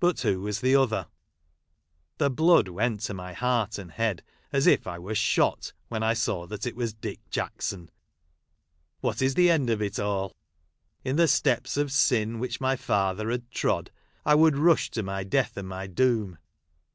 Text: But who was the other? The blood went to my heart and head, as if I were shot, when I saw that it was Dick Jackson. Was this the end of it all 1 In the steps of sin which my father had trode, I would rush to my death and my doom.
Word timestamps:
But 0.00 0.20
who 0.20 0.42
was 0.42 0.60
the 0.60 0.76
other? 0.76 1.06
The 2.18 2.28
blood 2.28 2.68
went 2.68 3.00
to 3.04 3.14
my 3.14 3.32
heart 3.32 3.78
and 3.78 3.90
head, 3.90 4.22
as 4.52 4.66
if 4.66 4.86
I 4.86 4.98
were 4.98 5.14
shot, 5.14 5.72
when 5.88 6.02
I 6.02 6.12
saw 6.12 6.46
that 6.48 6.66
it 6.66 6.76
was 6.76 6.92
Dick 6.92 7.20
Jackson. 7.30 7.90
Was 9.00 9.20
this 9.20 9.32
the 9.32 9.48
end 9.50 9.70
of 9.70 9.80
it 9.80 9.98
all 9.98 10.28
1 10.28 10.32
In 11.12 11.16
the 11.16 11.26
steps 11.26 11.78
of 11.78 11.90
sin 11.90 12.38
which 12.38 12.60
my 12.60 12.76
father 12.76 13.30
had 13.30 13.50
trode, 13.50 13.90
I 14.26 14.34
would 14.34 14.58
rush 14.58 14.90
to 14.90 15.02
my 15.02 15.24
death 15.24 15.56
and 15.56 15.66
my 15.70 15.86
doom. 15.86 16.36